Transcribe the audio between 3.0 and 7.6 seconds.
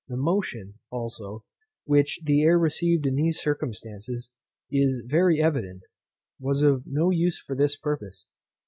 in these circumstances, it is very evident, was of no use for